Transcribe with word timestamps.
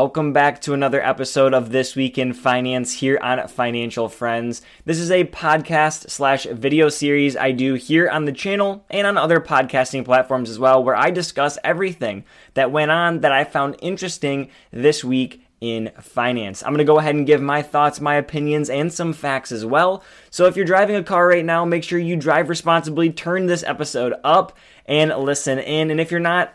Welcome 0.00 0.32
back 0.32 0.60
to 0.60 0.74
another 0.74 1.04
episode 1.04 1.52
of 1.52 1.72
This 1.72 1.96
Week 1.96 2.18
in 2.18 2.32
Finance 2.32 2.92
here 2.92 3.18
on 3.20 3.48
Financial 3.48 4.08
Friends. 4.08 4.62
This 4.84 5.00
is 5.00 5.10
a 5.10 5.24
podcast 5.24 6.08
slash 6.08 6.44
video 6.44 6.88
series 6.88 7.36
I 7.36 7.50
do 7.50 7.74
here 7.74 8.08
on 8.08 8.24
the 8.24 8.30
channel 8.30 8.84
and 8.90 9.08
on 9.08 9.18
other 9.18 9.40
podcasting 9.40 10.04
platforms 10.04 10.50
as 10.50 10.58
well, 10.60 10.84
where 10.84 10.94
I 10.94 11.10
discuss 11.10 11.58
everything 11.64 12.22
that 12.54 12.70
went 12.70 12.92
on 12.92 13.22
that 13.22 13.32
I 13.32 13.42
found 13.42 13.74
interesting 13.82 14.50
this 14.70 15.02
week 15.02 15.44
in 15.60 15.90
finance. 16.00 16.62
I'm 16.62 16.70
going 16.70 16.78
to 16.78 16.84
go 16.84 17.00
ahead 17.00 17.16
and 17.16 17.26
give 17.26 17.42
my 17.42 17.60
thoughts, 17.60 18.00
my 18.00 18.14
opinions, 18.14 18.70
and 18.70 18.92
some 18.92 19.12
facts 19.12 19.50
as 19.50 19.66
well. 19.66 20.04
So 20.30 20.46
if 20.46 20.54
you're 20.56 20.64
driving 20.64 20.94
a 20.94 21.02
car 21.02 21.26
right 21.26 21.44
now, 21.44 21.64
make 21.64 21.82
sure 21.82 21.98
you 21.98 22.14
drive 22.14 22.48
responsibly, 22.48 23.10
turn 23.10 23.46
this 23.46 23.64
episode 23.64 24.14
up, 24.22 24.56
and 24.86 25.10
listen 25.18 25.58
in. 25.58 25.90
And 25.90 26.00
if 26.00 26.12
you're 26.12 26.20
not, 26.20 26.54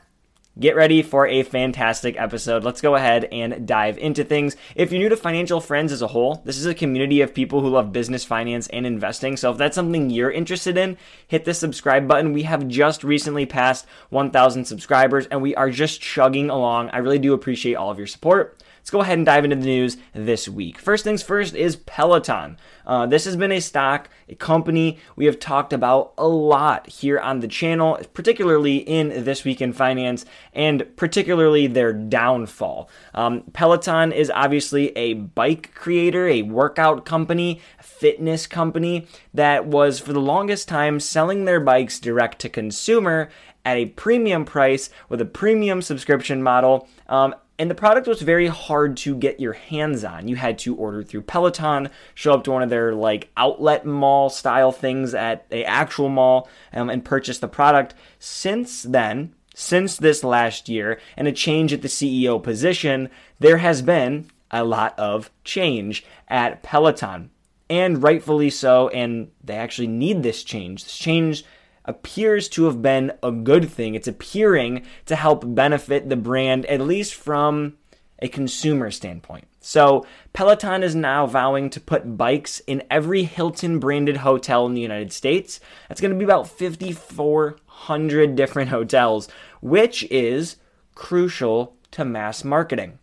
Get 0.60 0.76
ready 0.76 1.02
for 1.02 1.26
a 1.26 1.42
fantastic 1.42 2.16
episode. 2.16 2.64
Let's 2.64 2.80
go 2.80 2.94
ahead 2.94 3.26
and 3.32 3.68
dive 3.68 3.98
into 3.98 4.24
things. 4.24 4.56
If 4.76 4.92
you're 4.92 5.02
new 5.02 5.10
to 5.10 5.18
Financial 5.18 5.60
Friends 5.60 5.92
as 5.92 6.04
a 6.04 6.08
whole, 6.08 6.44
this 6.46 6.60
is 6.60 6.68
a 6.68 6.76
community 6.76 7.22
of 7.22 7.34
people 7.34 7.62
who 7.62 7.70
love 7.70 7.92
business, 7.92 8.24
finance, 8.24 8.68
and 8.68 8.86
investing. 8.86 9.36
So 9.36 9.50
if 9.50 9.58
that's 9.58 9.74
something 9.74 10.12
you're 10.12 10.30
interested 10.30 10.78
in, 10.78 11.00
hit 11.28 11.46
the 11.46 11.56
subscribe 11.56 12.08
button. 12.08 12.34
We 12.34 12.44
have 12.44 12.68
just 12.68 13.04
recently 13.04 13.48
passed 13.48 13.88
1,000 14.12 14.66
subscribers 14.66 15.26
and 15.26 15.42
we 15.42 15.56
are 15.56 15.72
just 15.72 16.02
chugging 16.02 16.52
along. 16.52 16.92
I 16.92 17.00
really 17.00 17.18
do 17.18 17.34
appreciate 17.34 17.74
all 17.74 17.90
of 17.90 17.98
your 17.98 18.06
support. 18.06 18.56
Let's 18.84 18.92
go 18.92 19.00
ahead 19.00 19.18
and 19.18 19.26
dive 19.26 19.46
into 19.46 19.56
the 19.56 19.66
news 19.66 19.96
this 20.12 20.50
week. 20.50 20.78
First 20.78 21.06
things 21.06 21.24
first 21.24 21.56
is 21.56 21.78
Peloton. 21.78 22.58
Uh, 22.86 23.06
this 23.06 23.24
has 23.24 23.38
been 23.38 23.54
a 23.54 23.62
stock, 23.62 24.10
a 24.28 24.36
company 24.36 24.98
we 25.16 25.24
have 25.24 25.40
talked 25.40 25.72
about 25.72 26.12
a 26.18 26.28
lot 26.28 26.90
here 26.90 27.18
on 27.18 27.40
the 27.40 27.48
channel, 27.48 27.98
particularly 28.14 28.76
in 28.76 29.24
This 29.24 29.46
Week 29.46 29.62
in 29.62 29.72
Finance, 29.72 30.26
and 30.52 30.86
particularly 30.98 31.66
their 31.66 31.94
downfall. 31.94 32.90
Um, 33.14 33.44
Peloton 33.54 34.12
is 34.12 34.30
obviously 34.30 34.90
a 34.98 35.14
bike 35.14 35.74
creator, 35.74 36.28
a 36.28 36.42
workout 36.42 37.06
company, 37.06 37.62
fitness 37.82 38.48
company 38.48 39.08
that 39.34 39.66
was 39.66 40.02
for 40.02 40.12
the 40.12 40.20
longest 40.20 40.68
time 40.68 41.00
selling 41.00 41.46
their 41.46 41.62
bikes 41.62 42.02
direct 42.02 42.40
to 42.40 42.50
consumer 42.50 43.30
at 43.64 43.78
a 43.78 43.86
premium 43.86 44.44
price 44.44 44.90
with 45.08 45.22
a 45.22 45.26
premium 45.26 45.82
subscription 45.82 46.44
model. 46.44 46.90
Um, 47.08 47.34
and 47.60 47.70
the 47.70 47.76
product 47.76 48.08
was 48.08 48.22
very 48.22 48.48
hard 48.48 48.98
to 48.98 49.16
get 49.16 49.40
your 49.40 49.54
hands 49.54 50.04
on. 50.04 50.28
You 50.28 50.36
had 50.36 50.58
to 50.60 50.76
order 50.76 51.04
through 51.04 51.22
Peloton, 51.22 51.90
show 52.16 52.34
up 52.34 52.44
to 52.46 52.52
one 52.52 52.64
of 52.64 52.70
their 52.70 52.94
like 52.94 53.30
outlet 53.38 53.86
mall 53.86 54.30
style 54.30 54.72
things 54.72 55.14
at 55.14 55.46
a 55.52 55.64
actual 55.64 56.10
mall, 56.10 56.50
um, 56.74 56.90
and 56.90 57.06
purchase 57.06 57.38
the 57.38 57.48
product. 57.48 57.94
Since 58.18 58.84
then, 58.84 59.36
since 59.54 59.98
this 59.98 60.24
last 60.24 60.68
year, 60.68 61.00
and 61.16 61.28
a 61.28 61.32
change 61.32 61.74
at 61.74 61.84
the 61.84 61.88
CEO 61.88 62.42
position, 62.42 63.10
there 63.40 63.58
has 63.58 63.82
been 63.82 64.32
a 64.50 64.64
lot 64.64 64.98
of 64.98 65.30
change 65.44 66.04
at 66.28 66.64
Peloton, 66.64 67.30
and 67.70 68.02
rightfully 68.02 68.50
so. 68.50 68.90
And 68.90 69.30
they 69.44 69.56
actually 69.56 69.88
need 69.88 70.24
this 70.24 70.44
change. 70.44 70.84
This 70.84 70.98
change 70.98 71.44
appears 71.86 72.50
to 72.50 72.66
have 72.66 72.82
been 72.82 73.12
a 73.22 73.32
good 73.32 73.70
thing. 73.70 73.96
It's 73.96 74.08
appearing 74.08 74.86
to 75.06 75.16
help 75.16 75.44
benefit 75.46 76.10
the 76.10 76.16
brand, 76.16 76.66
at 76.68 76.82
least 76.82 77.16
from 77.16 77.78
a 78.20 78.28
consumer 78.28 78.90
standpoint. 78.90 79.48
So, 79.60 80.06
Peloton 80.34 80.84
is 80.84 80.96
now 80.96 81.26
vowing 81.26 81.70
to 81.72 81.80
put 81.80 82.18
bikes 82.18 82.60
in 82.62 82.84
every 82.90 83.24
Hilton 83.24 83.80
branded 83.80 84.18
hotel 84.18 84.66
in 84.66 84.74
the 84.74 84.82
United 84.82 85.12
States. 85.14 85.60
That's 85.88 86.02
going 86.02 86.12
to 86.12 86.18
be 86.18 86.26
about 86.26 86.50
5,400 86.50 88.36
different 88.36 88.70
hotels, 88.70 89.28
which 89.62 90.04
is 90.12 90.58
crucial 90.96 91.76
to 91.92 92.06
mass 92.06 92.44
marketing. 92.44 93.00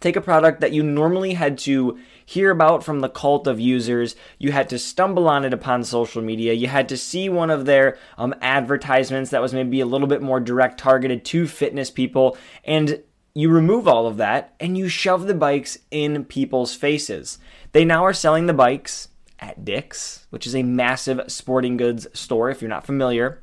Take 0.00 0.16
a 0.16 0.20
product 0.20 0.60
that 0.60 0.72
you 0.72 0.82
normally 0.82 1.34
had 1.34 1.56
to 1.60 1.98
hear 2.24 2.50
about 2.50 2.84
from 2.84 3.00
the 3.00 3.08
cult 3.08 3.46
of 3.46 3.60
users. 3.60 4.16
You 4.38 4.52
had 4.52 4.68
to 4.70 4.78
stumble 4.78 5.28
on 5.28 5.44
it 5.44 5.52
upon 5.52 5.84
social 5.84 6.22
media. 6.22 6.52
You 6.52 6.68
had 6.68 6.88
to 6.88 6.96
see 6.96 7.28
one 7.28 7.50
of 7.50 7.66
their 7.66 7.98
um, 8.16 8.34
advertisements 8.40 9.30
that 9.30 9.42
was 9.42 9.54
maybe 9.54 9.80
a 9.80 9.86
little 9.86 10.08
bit 10.08 10.22
more 10.22 10.40
direct 10.40 10.78
targeted 10.78 11.24
to 11.26 11.46
fitness 11.46 11.90
people. 11.90 12.36
And 12.64 13.02
you 13.34 13.50
remove 13.50 13.88
all 13.88 14.06
of 14.06 14.16
that 14.16 14.54
and 14.60 14.78
you 14.78 14.88
shove 14.88 15.26
the 15.26 15.34
bikes 15.34 15.78
in 15.90 16.24
people's 16.24 16.74
faces. 16.74 17.38
They 17.72 17.84
now 17.84 18.04
are 18.04 18.12
selling 18.12 18.46
the 18.46 18.54
bikes 18.54 19.08
at 19.40 19.64
Dick's, 19.64 20.26
which 20.30 20.46
is 20.46 20.54
a 20.54 20.62
massive 20.62 21.20
sporting 21.30 21.76
goods 21.76 22.06
store 22.12 22.50
if 22.50 22.62
you're 22.62 22.68
not 22.68 22.86
familiar. 22.86 23.42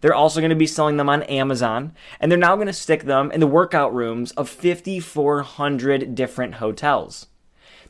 They're 0.00 0.14
also 0.14 0.40
going 0.40 0.50
to 0.50 0.56
be 0.56 0.66
selling 0.66 0.96
them 0.96 1.08
on 1.08 1.22
Amazon, 1.24 1.94
and 2.18 2.30
they're 2.30 2.38
now 2.38 2.56
going 2.56 2.66
to 2.66 2.72
stick 2.72 3.04
them 3.04 3.30
in 3.30 3.38
the 3.38 3.46
workout 3.46 3.94
rooms 3.94 4.32
of 4.32 4.48
5,400 4.48 6.16
different 6.16 6.54
hotels 6.54 7.28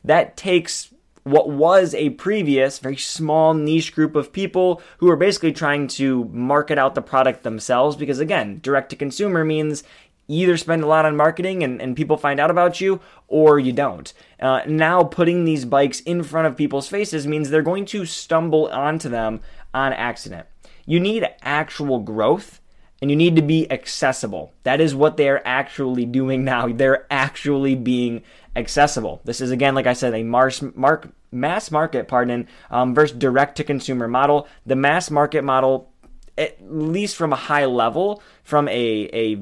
that 0.03 0.37
takes 0.37 0.93
what 1.23 1.49
was 1.49 1.93
a 1.95 2.09
previous 2.11 2.79
very 2.79 2.97
small 2.97 3.53
niche 3.53 3.95
group 3.95 4.15
of 4.15 4.33
people 4.33 4.81
who 4.97 5.09
are 5.09 5.15
basically 5.15 5.53
trying 5.53 5.87
to 5.87 6.25
market 6.25 6.77
out 6.77 6.95
the 6.95 7.01
product 7.01 7.43
themselves. 7.43 7.95
Because 7.95 8.19
again 8.19 8.59
direct 8.61 8.89
to 8.89 8.95
consumer 8.95 9.45
means 9.45 9.83
either 10.27 10.57
spend 10.57 10.83
a 10.83 10.87
lot 10.87 11.05
on 11.05 11.15
marketing 11.15 11.63
and, 11.63 11.81
and 11.81 11.95
people 11.95 12.17
find 12.17 12.39
out 12.39 12.51
about 12.51 12.79
you 12.79 12.99
or 13.27 13.59
you 13.59 13.71
don't. 13.71 14.13
Uh, 14.39 14.61
now 14.67 15.03
putting 15.03 15.45
these 15.45 15.65
bikes 15.65 15.99
in 16.01 16.23
front 16.23 16.47
of 16.47 16.57
people's 16.57 16.87
faces 16.87 17.27
means 17.27 17.49
they're 17.49 17.61
going 17.61 17.85
to 17.85 18.05
stumble 18.05 18.67
onto 18.67 19.09
them 19.09 19.41
on 19.73 19.93
accident. 19.93 20.47
You 20.85 20.99
need 20.99 21.27
actual 21.41 21.99
growth 21.99 22.59
and 23.03 23.11
you 23.11 23.17
need 23.17 23.35
to 23.35 23.41
be 23.41 23.69
accessible. 23.69 24.53
That 24.63 24.79
is 24.79 24.95
what 24.95 25.17
they're 25.17 25.45
actually 25.45 26.05
doing 26.05 26.43
now. 26.45 26.69
They're 26.69 27.05
actually 27.11 27.75
being 27.75 28.23
accessible. 28.55 29.19
This 29.25 29.41
is 29.41 29.51
again, 29.51 29.75
like 29.75 29.87
I 29.87 29.91
said, 29.91 30.13
a 30.13 30.23
mars, 30.23 30.61
mark, 30.73 31.09
mass 31.29 31.69
market, 31.69 32.07
pardon, 32.07 32.47
um, 32.71 32.95
versus 32.95 33.17
direct 33.17 33.57
to 33.57 33.65
consumer 33.65 34.07
model. 34.07 34.47
The 34.65 34.77
mass 34.77 35.11
market 35.11 35.43
model, 35.43 35.91
at 36.37 36.57
least 36.61 37.17
from 37.17 37.33
a 37.33 37.35
high 37.35 37.65
level, 37.65 38.23
from 38.45 38.69
a 38.69 39.09
a 39.13 39.41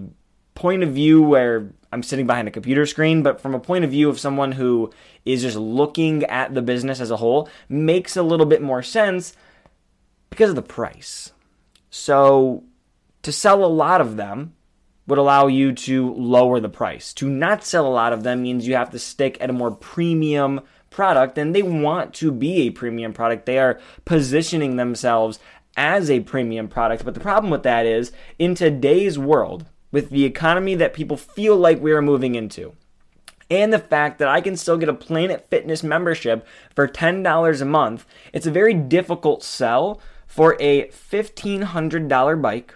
point 0.56 0.82
of 0.82 0.90
view 0.90 1.22
where 1.22 1.72
I'm 1.92 2.02
sitting 2.02 2.26
behind 2.26 2.48
a 2.48 2.52
computer 2.52 2.88
screen, 2.88 3.22
but 3.22 3.40
from 3.40 3.54
a 3.54 3.60
point 3.60 3.86
of 3.86 3.92
view 3.92 4.10
of 4.10 4.20
someone 4.20 4.54
who 4.54 4.90
is 5.24 5.44
just 5.44 5.56
looking 5.58 6.24
at 6.24 6.56
the 6.56 6.64
business 6.64 7.00
as 7.00 7.12
a 7.12 7.18
whole, 7.18 7.48
makes 7.70 8.18
a 8.18 8.24
little 8.24 8.48
bit 8.48 8.64
more 8.64 8.82
sense 8.82 9.36
because 10.32 10.50
of 10.50 10.56
the 10.56 10.64
price. 10.64 11.32
So 11.92 12.64
to 13.24 13.32
sell 13.32 13.64
a 13.64 13.68
lot 13.68 14.02
of 14.02 14.18
them 14.18 14.54
would 15.08 15.18
allow 15.18 15.48
you 15.48 15.74
to 15.74 16.14
lower 16.14 16.60
the 16.60 16.70
price. 16.70 17.14
To 17.14 17.30
not 17.30 17.64
sell 17.64 17.86
a 17.86 17.90
lot 17.90 18.14
of 18.14 18.24
them 18.24 18.44
means 18.44 18.68
you 18.68 18.76
have 18.76 18.92
to 18.92 19.00
stick 19.00 19.38
at 19.42 19.50
a 19.50 19.54
more 19.54 19.72
premium 19.72 20.62
product, 20.90 21.38
and 21.38 21.56
they 21.56 21.64
want 21.64 22.14
to 22.16 22.32
be 22.32 22.62
a 22.62 22.70
premium 22.70 23.14
product. 23.14 23.46
They 23.46 23.60
are 23.60 23.80
positioning 24.06 24.76
themselves 24.76 25.40
as 25.76 26.10
a 26.10 26.20
premium 26.22 26.68
product. 26.68 27.06
But 27.06 27.14
the 27.14 27.20
problem 27.20 27.50
with 27.52 27.64
that 27.64 27.86
is, 27.86 28.12
in 28.38 28.56
today's 28.56 29.18
world, 29.18 29.66
with 29.92 30.10
the 30.10 30.26
economy 30.26 30.76
that 30.76 30.94
people 30.94 31.18
feel 31.18 31.56
like 31.58 31.82
we 31.82 31.92
are 31.92 32.02
moving 32.02 32.36
into, 32.36 32.74
and 33.50 33.74
the 33.74 33.80
fact 33.80 34.20
that 34.20 34.30
I 34.30 34.40
can 34.40 34.56
still 34.56 34.78
get 34.78 34.88
a 34.88 34.94
Planet 34.94 35.46
Fitness 35.50 35.84
membership 35.84 36.48
for 36.74 36.88
$10 36.88 37.62
a 37.62 37.66
month, 37.66 38.06
it's 38.32 38.46
a 38.46 38.52
very 38.52 38.74
difficult 38.74 39.44
sell 39.44 40.00
for 40.26 40.56
a 40.62 40.88
$1,500 40.88 42.42
bike 42.42 42.74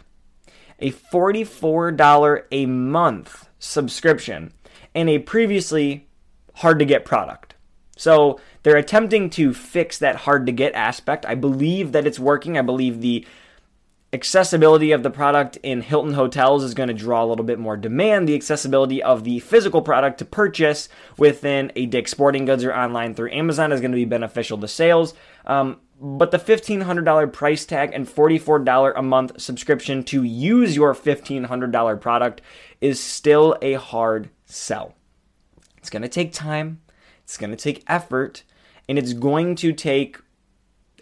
a 0.79 0.91
$44 0.91 2.43
a 2.51 2.65
month 2.65 3.49
subscription 3.59 4.53
and 4.93 5.09
a 5.09 5.19
previously 5.19 6.07
hard 6.55 6.79
to 6.79 6.85
get 6.85 7.05
product. 7.05 7.55
So 7.97 8.39
they're 8.63 8.77
attempting 8.77 9.29
to 9.31 9.53
fix 9.53 9.97
that 9.99 10.17
hard 10.17 10.45
to 10.45 10.51
get 10.51 10.73
aspect. 10.73 11.25
I 11.25 11.35
believe 11.35 11.91
that 11.93 12.05
it's 12.05 12.19
working. 12.19 12.57
I 12.57 12.61
believe 12.61 13.01
the 13.01 13.25
accessibility 14.13 14.91
of 14.91 15.03
the 15.03 15.09
product 15.09 15.57
in 15.57 15.81
Hilton 15.81 16.13
hotels 16.13 16.63
is 16.63 16.73
going 16.73 16.88
to 16.88 16.93
draw 16.93 17.23
a 17.23 17.27
little 17.27 17.45
bit 17.45 17.59
more 17.59 17.75
demand. 17.75 18.27
The 18.27 18.35
accessibility 18.35 19.03
of 19.03 19.23
the 19.23 19.39
physical 19.39 19.81
product 19.81 20.19
to 20.19 20.25
purchase 20.25 20.88
within 21.17 21.72
a 21.75 21.85
Dick's 21.85 22.11
Sporting 22.11 22.46
Goods 22.46 22.63
or 22.63 22.73
online 22.73 23.13
through 23.13 23.31
Amazon 23.31 23.72
is 23.72 23.81
going 23.81 23.91
to 23.91 23.97
be 23.97 24.05
beneficial 24.05 24.57
to 24.59 24.67
sales. 24.67 25.13
Um, 25.46 25.81
but 25.99 26.31
the 26.31 26.40
$1,500 26.40 27.31
price 27.31 27.66
tag 27.66 27.91
and 27.93 28.07
$44 28.07 28.93
a 28.96 29.02
month 29.02 29.40
subscription 29.40 30.03
to 30.05 30.23
use 30.23 30.75
your 30.75 30.93
$1,500 30.93 32.02
product 32.02 32.41
is 32.81 32.99
still 32.99 33.57
a 33.61 33.73
hard 33.73 34.29
sell. 34.46 34.93
It's 35.78 35.90
going 35.90 36.02
to 36.02 36.09
take 36.09 36.34
time, 36.34 36.81
it's 37.23 37.37
going 37.37 37.52
to 37.52 37.57
take 37.57 37.84
effort, 37.87 38.43
and 38.90 38.97
it's 38.97 39.13
going 39.13 39.55
to 39.55 39.72
take 39.72 40.19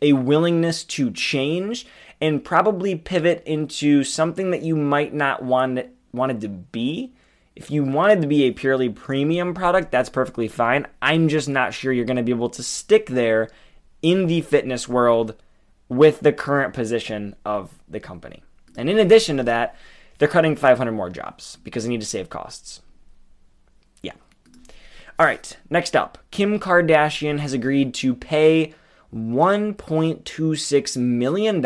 a 0.03 0.13
willingness 0.13 0.83
to 0.83 1.09
change 1.09 1.87
and 2.21 2.43
probably 2.43 2.95
pivot 2.95 3.41
into 3.45 4.03
something 4.03 4.51
that 4.51 4.61
you 4.61 4.75
might 4.75 5.13
not 5.13 5.41
want 5.41 5.79
wanted 6.11 6.41
to 6.41 6.49
be. 6.49 7.13
If 7.55 7.71
you 7.71 7.83
wanted 7.83 8.21
to 8.21 8.27
be 8.27 8.43
a 8.43 8.51
purely 8.51 8.89
premium 8.89 9.53
product, 9.53 9.91
that's 9.91 10.09
perfectly 10.09 10.47
fine. 10.47 10.87
I'm 11.01 11.27
just 11.27 11.49
not 11.49 11.73
sure 11.73 11.91
you're 11.91 12.05
going 12.05 12.17
to 12.17 12.23
be 12.23 12.31
able 12.31 12.49
to 12.51 12.63
stick 12.63 13.07
there 13.07 13.49
in 14.01 14.27
the 14.27 14.41
fitness 14.41 14.87
world 14.87 15.35
with 15.89 16.19
the 16.19 16.33
current 16.33 16.73
position 16.73 17.35
of 17.45 17.71
the 17.87 17.99
company. 17.99 18.43
And 18.75 18.89
in 18.89 18.99
addition 18.99 19.37
to 19.37 19.43
that, 19.43 19.75
they're 20.17 20.27
cutting 20.27 20.55
500 20.55 20.91
more 20.91 21.09
jobs 21.09 21.57
because 21.63 21.83
they 21.83 21.89
need 21.89 22.01
to 22.01 22.07
save 22.07 22.29
costs. 22.29 22.81
Yeah. 24.01 24.13
All 25.19 25.25
right, 25.25 25.57
next 25.69 25.95
up 25.95 26.17
Kim 26.31 26.59
Kardashian 26.59 27.39
has 27.39 27.53
agreed 27.53 27.93
to 27.95 28.15
pay 28.15 28.73
$1.26 29.13 30.97
million 30.97 31.61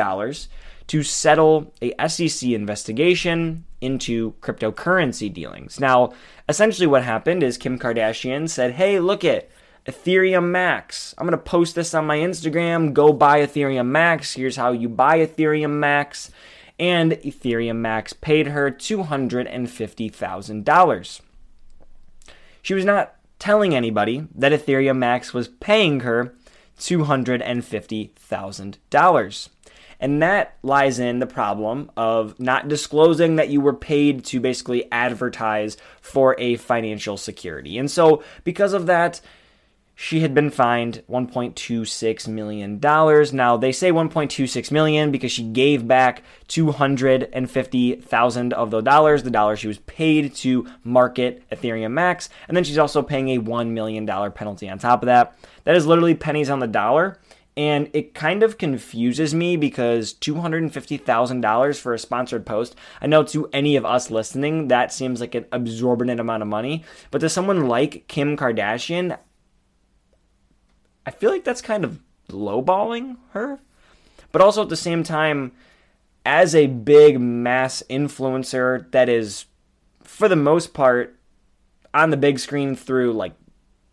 to 0.88 1.04
settle 1.04 1.74
a 1.82 1.94
SEC 2.08 2.50
investigation 2.50 3.66
into 3.82 4.32
cryptocurrency 4.42 5.34
dealings. 5.34 5.80
Now, 5.80 6.12
essentially, 6.50 6.88
what 6.88 7.04
happened 7.04 7.44
is 7.44 7.58
Kim 7.58 7.78
Kardashian 7.78 8.50
said, 8.50 8.72
Hey, 8.74 9.00
look 9.00 9.24
at 9.24 9.48
Ethereum 9.86 10.50
Max. 10.50 11.14
I'm 11.18 11.26
going 11.26 11.32
to 11.32 11.38
post 11.38 11.76
this 11.76 11.94
on 11.94 12.06
my 12.06 12.18
Instagram. 12.18 12.92
Go 12.94 13.14
buy 13.14 13.46
Ethereum 13.46 13.88
Max. 13.88 14.34
Here's 14.34 14.58
how 14.58 14.72
you 14.72 14.90
buy 14.90 15.20
Ethereum 15.20 15.72
Max. 15.72 16.32
And 16.80 17.14
Ethereum 17.14 17.78
Max 17.78 18.14
paid 18.14 18.48
her 18.48 18.70
$250,000. 18.70 21.22
She 22.62 22.74
was 22.74 22.86
not 22.86 23.16
telling 23.40 23.76
anybody 23.76 24.28
that 24.36 24.52
Ethereum 24.52 24.98
Max 24.98 25.34
was 25.34 25.48
paying 25.48 26.02
her 26.02 26.36
$250,000. 26.78 29.50
And 30.00 30.22
that 30.22 30.58
lies 30.62 31.00
in 31.00 31.18
the 31.20 31.26
problem 31.26 31.90
of 31.98 32.40
not 32.40 32.68
disclosing 32.68 33.38
that 33.38 33.50
you 33.50 33.60
were 33.62 33.74
paid 33.74 34.24
to 34.26 34.40
basically 34.40 34.88
advertise 34.92 35.76
for 36.02 36.36
a 36.38 36.58
financial 36.58 37.18
security. 37.18 37.80
And 37.80 37.90
so, 37.90 38.24
because 38.44 38.74
of 38.74 38.86
that, 38.86 39.22
she 40.00 40.20
had 40.20 40.36
been 40.36 40.52
fined 40.52 41.02
1.26 41.10 42.28
million 42.28 42.78
dollars. 42.78 43.34
Now 43.34 43.58
they 43.58 43.72
say 43.72 43.92
1.26 43.92 44.72
million 44.72 45.10
because 45.10 45.32
she 45.32 45.42
gave 45.42 45.88
back 45.88 46.22
250,000 46.50 48.54
of 48.54 48.70
the 48.70 48.82
dollars, 48.82 49.24
the 49.24 49.32
dollars 49.32 49.58
she 49.58 49.68
was 49.68 49.80
paid 49.80 50.36
to 50.36 50.68
market 50.84 51.42
Ethereum 51.50 51.94
Max, 51.94 52.30
and 52.48 52.56
then 52.56 52.64
she's 52.64 52.78
also 52.78 53.02
paying 53.02 53.30
a 53.30 53.40
1 53.40 53.74
million 53.74 54.06
dollar 54.06 54.30
penalty 54.30 54.70
on 54.70 54.78
top 54.78 55.02
of 55.02 55.08
that. 55.08 55.36
That 55.64 55.76
is 55.76 55.88
literally 55.88 56.14
pennies 56.14 56.52
on 56.52 56.60
the 56.60 56.68
dollar. 56.68 57.20
And 57.58 57.90
it 57.92 58.14
kind 58.14 58.44
of 58.44 58.60
confuses 58.60 59.34
me 59.34 59.58
because 59.58 60.14
$250,000 60.14 61.80
for 61.80 61.96
a 61.96 62.00
sponsored 62.00 62.46
post, 62.46 62.76
I 63.02 63.08
know 63.08 63.24
to 63.24 63.50
any 63.52 63.76
of 63.76 63.84
us 63.84 64.12
listening, 64.12 64.68
that 64.68 64.94
seems 64.94 65.20
like 65.20 65.34
an 65.34 65.48
exorbitant 65.52 66.20
amount 66.20 66.44
of 66.44 66.50
money. 66.50 66.84
But 67.10 67.18
to 67.22 67.30
someone 67.30 67.68
like 67.68 68.08
Kim 68.08 68.38
Kardashian, 68.38 69.18
I 71.08 71.10
feel 71.10 71.32
like 71.32 71.46
that's 71.46 71.62
kind 71.62 71.86
of 71.86 72.02
lowballing 72.30 73.16
her. 73.32 73.62
But 74.34 74.42
also 74.42 74.62
at 74.62 74.68
the 74.68 74.76
same 74.76 75.04
time, 75.04 75.54
as 76.26 76.54
a 76.54 76.68
big 76.68 77.18
mass 77.18 77.82
influencer 77.90 78.92
that 78.92 79.08
is, 79.08 79.46
for 80.04 80.28
the 80.28 80.36
most 80.36 80.74
part, 80.74 81.18
on 81.94 82.10
the 82.10 82.18
big 82.18 82.40
screen 82.40 82.76
through 82.76 83.14
like 83.14 83.34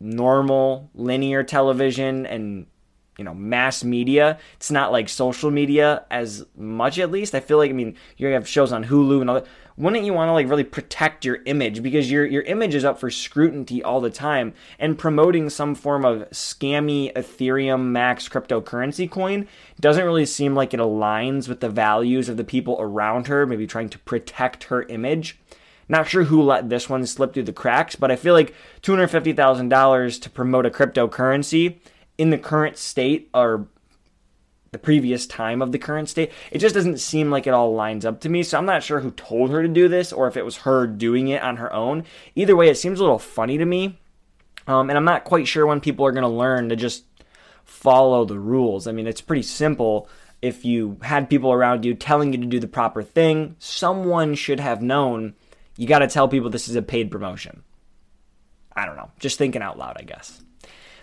normal 0.00 0.90
linear 0.93 1.44
television 1.44 2.26
and 2.26 2.66
you 3.17 3.25
know 3.25 3.32
mass 3.32 3.84
media 3.84 4.37
it's 4.56 4.72
not 4.72 4.90
like 4.90 5.08
social 5.08 5.50
media 5.50 6.05
as 6.10 6.44
much 6.56 6.99
at 6.99 7.12
least 7.12 7.32
i 7.34 7.40
feel 7.40 7.56
like 7.56 7.70
i 7.70 7.72
mean 7.72 7.96
you 8.17 8.26
have 8.26 8.46
shows 8.46 8.72
on 8.72 8.84
hulu 8.84 9.20
and 9.20 9.31
all 9.31 9.37
that 9.37 9.46
wouldn't 9.76 10.05
you 10.05 10.12
want 10.12 10.29
to 10.29 10.32
like 10.32 10.49
really 10.49 10.65
protect 10.65 11.25
your 11.25 11.41
image? 11.47 11.82
Because 11.82 12.11
your 12.11 12.25
your 12.25 12.43
image 12.43 12.75
is 12.75 12.85
up 12.85 12.99
for 12.99 13.11
scrutiny 13.11 13.82
all 13.82 14.00
the 14.00 14.11
time 14.11 14.55
and 14.79 14.99
promoting 14.99 15.50
some 15.50 15.75
form 15.75 16.05
of 16.05 16.31
scammy 16.31 17.12
ethereum 17.15 17.87
max 17.87 18.29
cryptocurrency 18.29 19.11
coin 19.11 19.49
doesn't 19.81 20.05
really 20.05 20.26
seem 20.26 20.55
like 20.55 20.73
it 20.73 20.81
aligns 20.81 21.49
with 21.49 21.61
the 21.61 21.69
values 21.69 22.29
of 22.29 22.37
the 22.37 22.44
people 22.44 22.76
around 22.79 23.26
her 23.26 23.47
maybe 23.47 23.67
trying 23.67 23.88
to 23.88 23.99
protect 24.00 24.65
her 24.65 24.85
image. 24.85 25.38
Not 25.88 26.09
sure 26.09 26.25
who 26.25 26.41
let 26.41 26.70
this 26.70 26.88
one 26.88 27.05
slip 27.05 27.35
through 27.35 27.43
the 27.43 27.53
cracks 27.53 27.97
but 27.97 28.11
i 28.11 28.17
feel 28.17 28.32
like 28.35 28.55
$250000 28.82 30.23
to 30.23 30.31
promote 30.31 30.67
a 30.67 30.70
cryptocurrency 30.70 31.79
in 32.17 32.31
the 32.31 32.38
current 32.38 32.79
state 32.79 33.29
or 33.35 33.67
the 34.75 34.79
previous 34.79 35.26
time 35.26 35.62
of 35.62 35.73
the 35.73 35.79
current 35.79 36.09
state. 36.09 36.32
It 36.50 36.59
just 36.59 36.75
doesn't 36.75 36.99
seem 36.99 37.31
like 37.31 37.47
it 37.47 37.55
all 37.55 37.73
lines 37.73 38.05
up 38.05 38.21
to 38.21 38.29
me. 38.29 38.43
So 38.43 38.59
I'm 38.59 38.67
not 38.67 38.82
sure 38.82 39.00
who 39.00 39.12
told 39.12 39.50
her 39.50 39.62
to 39.62 39.69
do 39.69 39.88
this 39.88 40.12
or 40.12 40.26
if 40.26 40.37
it 40.37 40.44
was 40.44 40.59
her 40.59 40.87
doing 40.87 41.29
it 41.29 41.43
on 41.43 41.56
her 41.56 41.73
own. 41.73 42.05
Either 42.35 42.56
way, 42.56 42.69
it 42.69 42.76
seems 42.76 42.99
a 42.99 43.03
little 43.03 43.21
funny 43.21 43.56
to 43.56 43.65
me. 43.65 43.97
Um, 44.67 44.91
and 44.91 44.99
I'm 44.99 45.05
not 45.05 45.25
quite 45.25 45.47
sure 45.47 45.65
when 45.65 45.81
people 45.81 46.05
are 46.05 46.12
going 46.12 46.23
to 46.23 46.29
learn 46.29 46.71
to 46.71 46.76
just 46.76 47.05
follow 47.65 48.25
the 48.25 48.38
rules. 48.38 48.87
I 48.88 48.93
mean, 48.93 49.06
it's 49.06 49.21
pretty 49.21 49.43
simple. 49.43 50.09
If 50.43 50.65
you 50.65 50.99
had 51.03 51.31
people 51.31 51.53
around 51.53 51.85
you 51.85 51.94
telling 51.94 52.32
you 52.32 52.41
to 52.41 52.47
do 52.47 52.59
the 52.59 52.67
proper 52.67 53.03
thing, 53.03 53.56
someone 53.61 54.35
should 54.35 54.61
have 54.61 54.82
known 54.82 55.35
you 55.77 55.87
got 55.87 56.00
to 56.00 56.09
tell 56.09 56.29
people 56.29 56.50
this 56.50 56.69
is 56.69 56.77
a 56.77 56.82
paid 56.82 57.11
promotion. 57.11 57.62
I 58.75 58.87
don't 58.87 58.97
know. 58.97 59.11
Just 59.20 59.38
thinking 59.38 59.62
out 59.62 59.79
loud, 59.79 59.97
I 59.99 60.03
guess. 60.03 60.43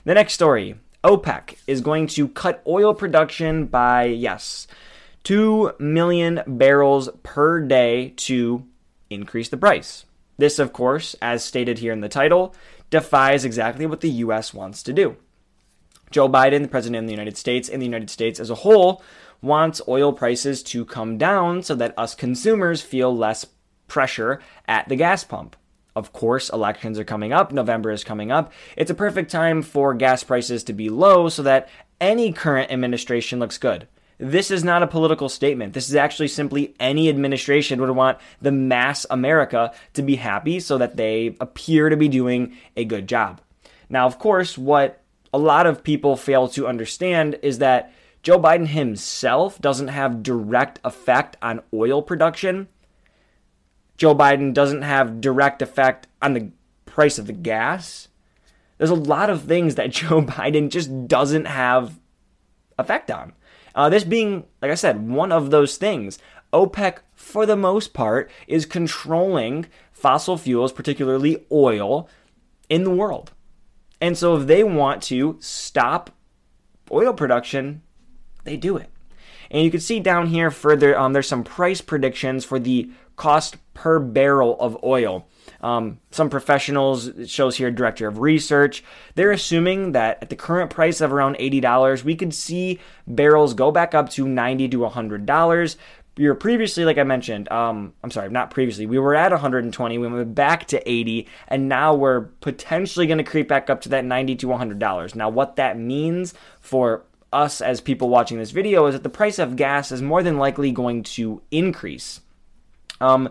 The 0.03 0.13
next 0.13 0.33
story 0.33 0.75
OPEC 1.03 1.56
is 1.65 1.81
going 1.81 2.07
to 2.07 2.27
cut 2.27 2.62
oil 2.68 2.94
production 2.94 3.65
by, 3.65 4.06
yes, 4.06 4.68
2 5.24 5.74
million 5.80 6.42
barrels 6.45 7.09
per 7.24 7.59
day 7.62 8.09
to 8.18 8.65
increase 9.09 9.50
the 9.50 9.57
price. 9.57 10.06
This, 10.38 10.59
of 10.59 10.74
course, 10.74 11.15
as 11.21 11.44
stated 11.44 11.80
here 11.80 11.94
in 11.94 12.01
the 12.01 12.09
title, 12.09 12.56
defies 12.89 13.45
exactly 13.45 13.86
what 13.86 14.01
the 14.01 14.09
U.S. 14.09 14.53
wants 14.53 14.83
to 14.83 14.94
do. 14.94 15.18
Joe 16.12 16.27
Biden, 16.27 16.62
the 16.62 16.68
President 16.68 17.03
of 17.03 17.07
the 17.07 17.13
United 17.13 17.38
States, 17.38 17.69
and 17.69 17.81
the 17.81 17.86
United 17.86 18.09
States 18.09 18.39
as 18.39 18.50
a 18.50 18.56
whole, 18.56 19.01
wants 19.42 19.81
oil 19.88 20.13
prices 20.13 20.62
to 20.62 20.86
come 20.86 21.18
down 21.18 21.63
so 21.63 21.74
that 21.75 21.98
us 21.98 22.13
consumers 22.13 22.81
feel 22.81 23.15
less 23.15 23.45
pressure 23.88 24.39
at 24.68 24.88
the 24.88 24.95
gas 24.95 25.24
pump. 25.24 25.56
Of 25.95 26.13
course, 26.13 26.49
elections 26.49 26.97
are 26.99 27.03
coming 27.03 27.33
up, 27.33 27.51
November 27.51 27.91
is 27.91 28.03
coming 28.03 28.31
up. 28.31 28.53
It's 28.77 28.91
a 28.91 28.95
perfect 28.95 29.29
time 29.29 29.61
for 29.61 29.93
gas 29.93 30.23
prices 30.23 30.63
to 30.65 30.73
be 30.73 30.89
low 30.89 31.27
so 31.27 31.43
that 31.43 31.67
any 31.99 32.31
current 32.31 32.71
administration 32.71 33.39
looks 33.39 33.57
good. 33.57 33.88
This 34.17 34.51
is 34.51 34.63
not 34.63 34.83
a 34.83 34.88
political 34.88 35.29
statement. 35.29 35.73
This 35.73 35.89
is 35.89 35.95
actually 35.95 36.27
simply 36.27 36.75
any 36.79 37.09
administration 37.09 37.81
would 37.81 37.89
want 37.89 38.19
the 38.39 38.51
mass 38.51 39.05
America 39.09 39.73
to 39.93 40.01
be 40.03 40.15
happy 40.15 40.59
so 40.59 40.77
that 40.77 40.95
they 40.95 41.35
appear 41.39 41.89
to 41.89 41.97
be 41.97 42.07
doing 42.07 42.55
a 42.77 42.85
good 42.85 43.07
job. 43.07 43.41
Now, 43.89 44.05
of 44.05 44.19
course, 44.19 44.57
what 44.57 45.01
a 45.33 45.39
lot 45.39 45.65
of 45.65 45.83
people 45.83 46.15
fail 46.15 46.47
to 46.49 46.67
understand 46.67 47.39
is 47.41 47.57
that 47.57 47.91
Joe 48.21 48.39
Biden 48.39 48.67
himself 48.67 49.59
doesn't 49.59 49.88
have 49.88 50.21
direct 50.21 50.79
effect 50.83 51.35
on 51.41 51.63
oil 51.73 52.03
production 52.03 52.67
Joe 54.01 54.15
Biden 54.15 54.51
doesn't 54.51 54.81
have 54.81 55.21
direct 55.21 55.62
effect 55.62 56.07
on 56.24 56.33
the 56.33 56.50
price 56.86 57.19
of 57.19 57.27
the 57.27 57.33
gas. 57.33 58.07
There's 58.80 58.89
a 58.89 58.95
lot 58.95 59.30
of 59.30 59.44
things 59.44 59.75
that 59.75 59.91
Joe 60.00 60.24
Biden 60.24 60.72
just 60.72 61.08
doesn't 61.08 61.46
have 61.46 62.00
effect 62.79 63.12
on. 63.12 63.34
Uh, 63.75 63.89
this 63.89 64.03
being, 64.03 64.46
like 64.60 64.72
I 64.72 64.74
said, 64.74 65.08
one 65.08 65.31
of 65.31 65.51
those 65.51 65.77
things. 65.77 66.17
OPEC, 66.51 66.98
for 67.13 67.46
the 67.46 67.55
most 67.55 67.93
part, 67.93 68.31
is 68.48 68.65
controlling 68.65 69.67
fossil 69.91 70.36
fuels, 70.36 70.74
particularly 70.74 71.46
oil, 71.51 72.10
in 72.70 72.84
the 72.84 72.89
world. 72.89 73.34
And 74.01 74.17
so 74.17 74.36
if 74.36 74.48
they 74.48 74.63
want 74.63 75.03
to 75.03 75.38
stop 75.41 76.10
oil 76.91 77.13
production, 77.13 77.84
they 78.46 78.58
do 78.58 78.77
it. 78.77 78.89
And 79.51 79.63
you 79.63 79.70
can 79.70 79.81
see 79.81 80.00
down 80.00 80.27
here 80.27 80.50
further, 80.50 80.98
um, 80.98 81.13
there's 81.13 81.27
some 81.27 81.43
price 81.43 81.81
predictions 81.81 82.46
for 82.46 82.58
the 82.58 82.89
cost 83.17 83.58
per 83.74 84.00
barrel 84.00 84.58
of 84.60 84.77
oil. 84.84 85.27
Um, 85.62 86.00
some 86.10 86.29
professionals, 86.29 87.08
it 87.08 87.29
shows 87.29 87.58
here, 87.58 87.70
director 87.70 88.08
of 88.08 88.20
research, 88.20 88.84
they're 89.15 89.31
assuming 89.31 89.91
that 89.91 90.17
at 90.22 90.29
the 90.29 90.36
current 90.36 90.72
price 90.72 91.01
of 91.01 91.13
around 91.13 91.36
$80, 91.36 92.03
we 92.03 92.15
could 92.15 92.34
see 92.34 92.79
barrels 93.05 93.53
go 93.53 93.72
back 93.72 93.93
up 93.93 94.10
to 94.12 94.27
90 94.27 94.70
to 94.70 94.77
$100. 94.79 95.75
We 96.17 96.27
were 96.27 96.36
previously, 96.36 96.84
like 96.84 96.98
I 96.98 97.03
mentioned, 97.03 97.51
um, 97.51 97.93
I'm 98.03 98.12
sorry, 98.12 98.29
not 98.29 98.51
previously, 98.51 98.86
we 98.86 99.00
were 99.00 99.15
at 99.15 99.31
120, 99.31 99.98
we 99.98 100.08
went 100.08 100.36
back 100.36 100.65
to 100.67 100.89
80, 100.89 101.27
and 101.48 101.70
now 101.70 101.93
we're 101.93 102.22
potentially 102.22 103.05
going 103.05 103.17
to 103.17 103.24
creep 103.24 103.48
back 103.48 103.70
up 103.70 103.81
to 103.81 103.89
that 103.89 104.03
90 104.03 104.36
to 104.38 104.48
$100. 104.48 105.15
Now, 105.15 105.29
what 105.29 105.58
that 105.58 105.77
means 105.77 106.34
for 106.60 107.03
us 107.31 107.61
as 107.61 107.81
people 107.81 108.09
watching 108.09 108.38
this 108.38 108.51
video 108.51 108.85
is 108.88 108.93
that 108.93 109.03
the 109.03 109.09
price 109.09 109.39
of 109.39 109.55
gas 109.55 109.91
is 109.91 110.01
more 110.01 110.23
than 110.23 110.38
likely 110.38 110.71
going 110.71 111.03
to 111.03 111.41
increase. 111.51 112.21
Um, 113.00 113.29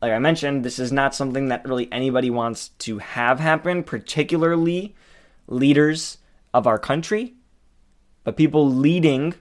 like 0.00 0.12
I 0.12 0.18
mentioned, 0.18 0.64
this 0.64 0.78
is 0.78 0.90
not 0.90 1.14
something 1.14 1.48
that 1.48 1.64
really 1.64 1.90
anybody 1.92 2.30
wants 2.30 2.68
to 2.80 2.98
have 2.98 3.38
happen, 3.38 3.84
particularly 3.84 4.94
leaders 5.46 6.18
of 6.52 6.66
our 6.66 6.78
country. 6.78 7.34
But 8.24 8.36
people 8.36 8.68
leading 8.68 9.34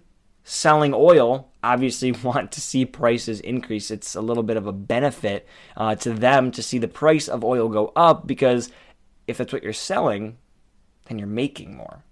selling 0.43 0.93
oil 0.93 1.51
obviously 1.63 2.11
want 2.23 2.51
to 2.51 2.61
see 2.61 2.85
prices 2.85 3.39
increase. 3.39 3.91
It's 3.91 4.15
a 4.15 4.21
little 4.21 4.43
bit 4.43 4.57
of 4.57 4.67
a 4.67 4.73
benefit 4.73 5.47
uh, 5.75 5.95
to 5.95 6.13
them 6.13 6.51
to 6.51 6.61
see 6.61 6.77
the 6.77 6.87
price 6.87 7.27
of 7.27 7.43
oil 7.43 7.69
go 7.69 7.91
up 7.95 8.27
because 8.27 8.69
if 9.27 9.37
that's 9.37 9.53
what 9.53 9.63
you're 9.63 9.73
selling, 9.73 10.37
then 11.05 11.17
you're 11.17 11.27
making 11.27 11.75
more. 11.75 12.03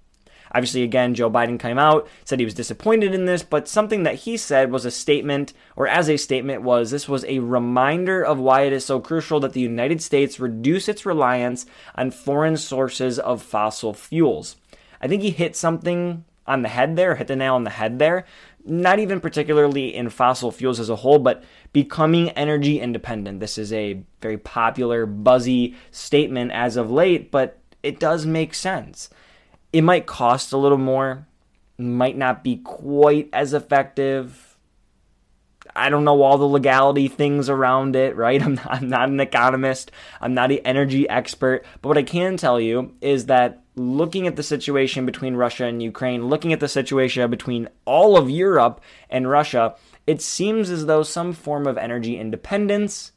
Obviously, 0.53 0.83
again, 0.83 1.13
Joe 1.13 1.29
Biden 1.29 1.59
came 1.59 1.77
out, 1.77 2.07
said 2.25 2.39
he 2.39 2.45
was 2.45 2.53
disappointed 2.53 3.13
in 3.13 3.25
this, 3.25 3.43
but 3.43 3.67
something 3.67 4.03
that 4.03 4.15
he 4.15 4.37
said 4.37 4.71
was 4.71 4.85
a 4.85 4.91
statement, 4.91 5.53
or 5.75 5.87
as 5.87 6.09
a 6.09 6.17
statement, 6.17 6.63
was 6.63 6.91
this 6.91 7.07
was 7.07 7.25
a 7.25 7.39
reminder 7.39 8.23
of 8.23 8.39
why 8.39 8.61
it 8.61 8.73
is 8.73 8.85
so 8.85 8.99
crucial 8.99 9.39
that 9.39 9.53
the 9.53 9.59
United 9.59 10.01
States 10.01 10.39
reduce 10.39 10.89
its 10.89 11.05
reliance 11.05 11.65
on 11.95 12.11
foreign 12.11 12.57
sources 12.57 13.19
of 13.19 13.41
fossil 13.41 13.93
fuels. 13.93 14.55
I 15.01 15.07
think 15.07 15.21
he 15.21 15.31
hit 15.31 15.55
something 15.55 16.25
on 16.47 16.63
the 16.63 16.69
head 16.69 16.95
there, 16.95 17.15
hit 17.15 17.27
the 17.27 17.35
nail 17.35 17.55
on 17.55 17.63
the 17.63 17.69
head 17.69 17.99
there. 17.99 18.25
Not 18.65 18.99
even 18.99 19.21
particularly 19.21 19.95
in 19.95 20.09
fossil 20.09 20.51
fuels 20.51 20.79
as 20.79 20.89
a 20.89 20.97
whole, 20.97 21.19
but 21.19 21.43
becoming 21.71 22.31
energy 22.31 22.81
independent. 22.81 23.39
This 23.39 23.57
is 23.57 23.71
a 23.71 24.01
very 24.21 24.37
popular, 24.37 25.05
buzzy 25.05 25.75
statement 25.91 26.51
as 26.51 26.75
of 26.75 26.91
late, 26.91 27.31
but 27.31 27.59
it 27.83 27.99
does 27.99 28.25
make 28.25 28.53
sense. 28.53 29.09
It 29.71 29.81
might 29.81 30.05
cost 30.05 30.51
a 30.51 30.57
little 30.57 30.77
more, 30.77 31.27
might 31.77 32.17
not 32.17 32.43
be 32.43 32.57
quite 32.57 33.29
as 33.31 33.53
effective. 33.53 34.57
I 35.75 35.89
don't 35.89 36.03
know 36.03 36.21
all 36.21 36.37
the 36.37 36.45
legality 36.45 37.07
things 37.07 37.49
around 37.49 37.95
it, 37.95 38.15
right? 38.15 38.41
I'm 38.45 38.55
not, 38.55 38.71
I'm 38.71 38.89
not 38.89 39.09
an 39.09 39.19
economist. 39.19 39.91
I'm 40.19 40.33
not 40.33 40.51
an 40.51 40.59
energy 40.65 41.07
expert. 41.07 41.65
But 41.81 41.89
what 41.89 41.97
I 41.97 42.03
can 42.03 42.37
tell 42.37 42.59
you 42.59 42.95
is 43.01 43.27
that 43.27 43.61
looking 43.75 44.27
at 44.27 44.35
the 44.35 44.43
situation 44.43 45.05
between 45.05 45.35
Russia 45.35 45.65
and 45.65 45.81
Ukraine, 45.81 46.27
looking 46.27 46.51
at 46.51 46.59
the 46.59 46.67
situation 46.67 47.29
between 47.29 47.69
all 47.85 48.17
of 48.17 48.29
Europe 48.29 48.81
and 49.09 49.29
Russia, 49.29 49.75
it 50.05 50.21
seems 50.21 50.69
as 50.69 50.85
though 50.85 51.03
some 51.03 51.33
form 51.33 51.65
of 51.65 51.77
energy 51.77 52.19
independence, 52.19 53.11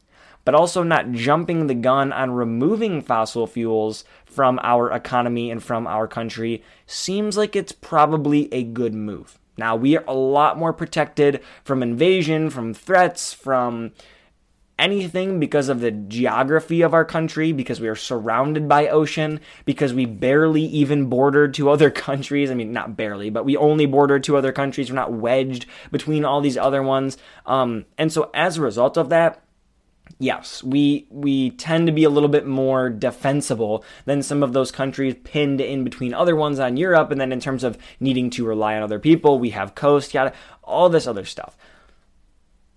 but 0.45 0.55
also 0.55 0.83
not 0.83 1.13
jumping 1.13 1.67
the 1.67 1.75
gun 1.75 2.13
on 2.13 2.31
removing 2.31 3.01
fossil 3.01 3.47
fuels 3.47 4.05
from 4.33 4.59
our 4.63 4.91
economy 4.91 5.51
and 5.51 5.63
from 5.63 5.87
our 5.87 6.09
country, 6.09 6.63
seems 6.87 7.37
like 7.37 7.55
it's 7.55 7.73
probably 7.73 8.53
a 8.53 8.63
good 8.63 8.95
move. 8.95 9.39
Now, 9.59 9.77
we 9.77 9.97
are 9.97 10.05
a 10.09 10.15
lot 10.15 10.59
more 10.59 10.73
protected 10.73 11.43
from 11.63 11.83
invasion, 11.83 12.51
from 12.51 12.73
threats, 12.73 13.33
from 13.33 13.93
anything 14.79 15.39
because 15.39 15.69
of 15.69 15.81
the 15.81 15.91
geography 15.91 16.81
of 16.81 16.95
our 16.95 17.05
country, 17.05 17.53
because 17.53 17.81
we 17.81 17.89
are 17.89 17.95
surrounded 17.95 18.69
by 18.69 18.89
ocean, 18.89 19.41
because 19.65 19.93
we 19.93 20.07
barely 20.07 20.63
even 20.63 21.07
border 21.07 21.49
to 21.49 21.71
other 21.71 21.91
countries. 22.09 22.51
I 22.51 22.55
mean, 22.55 22.73
not 22.73 22.97
barely, 22.97 23.31
but 23.31 23.45
we 23.45 23.57
only 23.57 23.87
border 23.87 24.19
to 24.21 24.37
other 24.37 24.53
countries. 24.53 24.91
We're 24.91 24.97
not 24.97 25.13
wedged 25.13 25.67
between 25.91 26.25
all 26.25 26.41
these 26.41 26.57
other 26.57 26.83
ones. 26.83 27.19
Um, 27.47 27.85
and 27.99 28.13
so 28.13 28.31
as 28.35 28.57
a 28.57 28.63
result 28.63 28.97
of 28.97 29.11
that, 29.11 29.43
yes, 30.19 30.63
we 30.63 31.07
we 31.11 31.51
tend 31.51 31.87
to 31.87 31.93
be 31.93 32.05
a 32.05 32.11
little 32.11 32.29
bit 32.29 32.47
more 32.47 32.91
defensible 32.91 33.85
than 34.05 34.23
some 34.23 34.43
of 34.43 34.53
those 34.53 34.71
countries 34.71 35.17
pinned 35.25 35.61
in 35.61 35.85
between 35.85 36.15
other 36.15 36.37
ones 36.37 36.59
on 36.59 36.77
Europe. 36.77 37.11
And 37.11 37.21
then 37.21 37.33
in 37.33 37.41
terms 37.41 37.65
of 37.65 37.79
needing 38.01 38.31
to 38.31 38.47
rely 38.47 38.77
on 38.77 38.83
other 38.83 38.99
people, 38.99 39.39
we 39.39 39.51
have 39.51 39.75
coast, 39.75 40.15
yada, 40.15 40.33
all 40.63 40.89
this 40.89 41.07
other 41.07 41.25
stuff. 41.25 41.57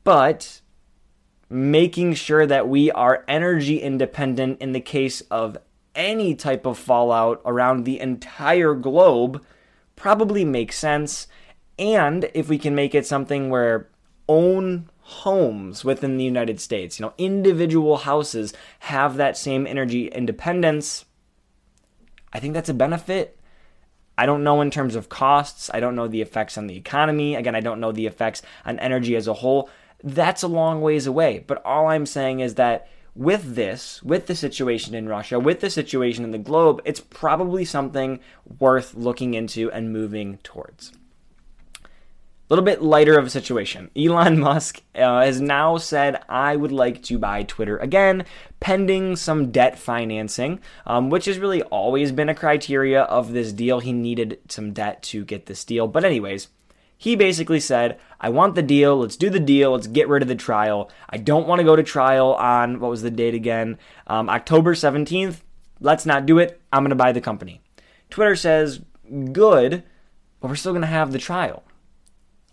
But 0.04 0.62
making 1.50 2.14
sure 2.14 2.46
that 2.46 2.68
we 2.68 2.92
are 2.92 3.24
energy 3.28 3.80
independent 3.80 4.62
in 4.62 4.74
the 4.74 4.82
case 4.82 5.22
of 5.32 5.58
any 5.94 6.36
type 6.36 6.66
of 6.66 6.78
fallout 6.78 7.42
around 7.46 7.84
the 7.84 8.00
entire 8.00 8.74
globe 8.74 9.44
probably 9.96 10.44
makes 10.44 10.78
sense. 10.78 11.28
And 11.80 12.30
if 12.34 12.50
we 12.50 12.58
can 12.58 12.76
make 12.76 12.94
it 12.94 13.06
something 13.06 13.50
where 13.50 13.90
own 14.28 14.90
homes 15.08 15.86
within 15.86 16.18
the 16.18 16.24
United 16.24 16.60
States, 16.60 17.00
you 17.00 17.06
know, 17.06 17.14
individual 17.18 17.98
houses 17.98 18.54
have 18.80 19.18
that 19.18 19.38
same 19.38 19.68
energy 19.68 20.08
independence, 20.08 21.06
I 22.34 22.40
think 22.40 22.54
that's 22.54 22.70
a 22.70 22.74
benefit. 22.74 23.40
I 24.18 24.26
don't 24.26 24.44
know 24.44 24.62
in 24.62 24.72
terms 24.72 24.96
of 24.96 25.10
costs. 25.10 25.70
I 25.74 25.80
don't 25.80 25.96
know 25.96 26.08
the 26.08 26.22
effects 26.22 26.58
on 26.58 26.68
the 26.68 26.78
economy. 26.78 27.36
Again, 27.36 27.56
I 27.56 27.60
don't 27.60 27.80
know 27.80 27.92
the 27.92 28.08
effects 28.08 28.42
on 28.66 28.80
energy 28.80 29.16
as 29.16 29.28
a 29.28 29.34
whole 29.34 29.70
that's 30.06 30.44
a 30.44 30.48
long 30.48 30.82
ways 30.82 31.08
away. 31.08 31.44
But 31.46 31.66
all 31.66 31.88
I'm 31.88 32.06
saying 32.06 32.40
is 32.40 32.56
that 32.56 32.88
with 33.16 33.56
this, 33.56 34.04
with 34.04 34.28
the 34.28 34.36
situation 34.36 34.94
in 34.94 35.10
Russia, 35.10 35.40
with 35.40 35.62
the 35.62 35.70
situation 35.70 36.24
in 36.24 36.32
the 36.32 36.38
globe, 36.38 36.82
it's 36.86 37.00
probably 37.00 37.66
something 37.66 38.20
worth 38.60 38.94
looking 38.94 39.34
into 39.34 39.72
and 39.72 39.92
moving 39.92 40.38
towards. 40.44 40.92
Little 42.48 42.64
bit 42.64 42.84
lighter 42.84 43.18
of 43.18 43.26
a 43.26 43.30
situation. 43.32 43.90
Elon 43.98 44.40
Musk 44.40 44.84
uh, 44.94 45.22
has 45.22 45.42
now 45.42 45.78
said, 45.78 46.22
I 46.30 46.56
would 46.56 46.72
like 46.72 47.02
to 47.04 47.18
buy 47.18 47.42
Twitter 47.42 47.78
again, 47.78 48.26
pending 48.60 49.16
some 49.16 49.52
debt 49.52 49.80
financing, 49.80 50.60
um, 50.86 51.10
which 51.10 51.26
has 51.26 51.40
really 51.40 51.64
always 51.64 52.12
been 52.12 52.30
a 52.30 52.36
criteria 52.36 53.02
of 53.02 53.34
this 53.34 53.52
deal. 53.52 53.80
He 53.80 53.94
needed 53.94 54.40
some 54.48 54.74
debt 54.74 55.02
to 55.04 55.26
get 55.26 55.48
this 55.48 55.64
deal. 55.64 55.88
But, 55.88 56.06
anyways, 56.06 56.50
he 56.96 57.16
basically 57.16 57.60
said, 57.60 58.00
I 58.22 58.30
want 58.30 58.54
the 58.54 58.62
deal. 58.62 58.98
Let's 58.98 59.18
do 59.18 59.32
the 59.32 59.40
deal. 59.40 59.72
Let's 59.72 59.88
get 59.88 60.08
rid 60.08 60.22
of 60.22 60.28
the 60.28 60.36
trial. 60.36 60.92
I 61.10 61.18
don't 61.18 61.48
want 61.48 61.60
to 61.60 61.66
go 61.66 61.76
to 61.76 61.84
trial 61.84 62.36
on, 62.36 62.80
what 62.80 62.92
was 62.92 63.02
the 63.02 63.10
date 63.10 63.34
again? 63.34 63.80
Um, 64.06 64.30
October 64.30 64.76
17th. 64.76 65.38
Let's 65.80 66.06
not 66.06 66.28
do 66.28 66.38
it. 66.38 66.62
I'm 66.72 66.84
going 66.84 66.90
to 66.92 66.96
buy 66.96 67.12
the 67.12 67.22
company. 67.22 67.62
Twitter 68.12 68.36
says, 68.36 68.82
good, 69.32 69.84
but 70.40 70.48
we're 70.48 70.56
still 70.56 70.74
going 70.74 70.82
to 70.82 70.88
have 70.88 71.12
the 71.12 71.18
trial. 71.18 71.64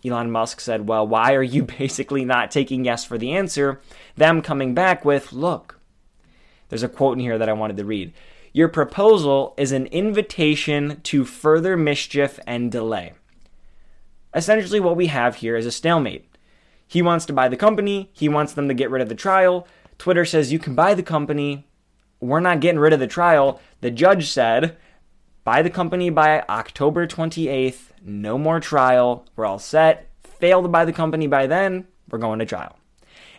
Elon 0.04 0.30
Musk 0.30 0.61
said, 0.61 0.88
Well, 0.88 1.06
why 1.06 1.35
are 1.35 1.42
you 1.42 1.62
basically 1.78 2.25
not 2.25 2.50
taking 2.50 2.85
yes 2.85 3.04
for 3.04 3.18
the 3.18 3.32
answer? 3.32 3.80
Them 4.16 4.42
coming 4.42 4.75
back 4.75 5.04
with, 5.04 5.32
Look, 5.32 5.78
there's 6.68 6.82
a 6.82 6.88
quote 6.88 7.14
in 7.14 7.21
here 7.21 7.38
that 7.38 7.49
I 7.49 7.54
wanted 7.54 7.76
to 7.76 7.85
read. 7.85 8.12
Your 8.52 8.68
proposal 8.68 9.54
is 9.56 9.73
an 9.73 9.87
invitation 9.87 11.00
to 11.04 11.25
further 11.25 11.76
mischief 11.76 12.38
and 12.47 12.71
delay. 12.71 13.12
Essentially, 14.35 14.80
what 14.80 14.97
we 14.97 15.06
have 15.06 15.37
here 15.37 15.56
is 15.56 15.66
a 15.66 15.73
stalemate. 15.73 16.28
He 16.87 17.00
wants 17.00 17.25
to 17.26 17.32
buy 17.32 17.49
the 17.49 17.56
company, 17.56 18.11
he 18.12 18.28
wants 18.28 18.52
them 18.52 18.68
to 18.68 18.75
get 18.75 18.90
rid 18.90 19.00
of 19.00 19.09
the 19.09 19.14
trial. 19.14 19.66
Twitter 19.97 20.25
says, 20.25 20.52
You 20.52 20.59
can 20.59 20.75
buy 20.75 20.94
the 20.94 21.02
company, 21.02 21.66
we're 22.21 22.40
not 22.40 22.61
getting 22.61 22.78
rid 22.78 22.92
of 22.92 23.00
the 23.00 23.06
trial. 23.06 23.61
The 23.80 23.90
judge 23.90 24.30
said, 24.30 24.76
Buy 25.44 25.62
the 25.62 25.71
company 25.71 26.11
by 26.11 26.42
October 26.49 27.06
28th, 27.06 27.91
no 28.04 28.38
more 28.38 28.61
trial, 28.61 29.26
we're 29.37 29.47
all 29.47 29.59
set. 29.59 30.09
Fail 30.23 30.62
to 30.62 30.68
buy 30.68 30.85
the 30.85 30.92
company 30.92 31.26
by 31.26 31.47
then, 31.47 31.87
we're 32.11 32.18
going 32.18 32.38
to 32.40 32.47
trial. 32.47 32.78